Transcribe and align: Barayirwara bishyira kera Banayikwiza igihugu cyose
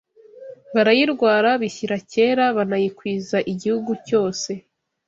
Barayirwara 0.73 1.49
bishyira 1.61 1.95
kera 2.11 2.43
Banayikwiza 2.57 3.37
igihugu 3.53 3.91
cyose 4.07 4.51